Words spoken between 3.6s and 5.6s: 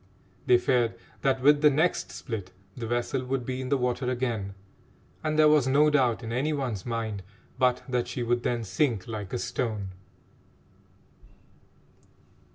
in the water again, and there